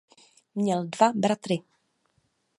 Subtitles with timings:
[0.55, 1.61] Měl dva bratry.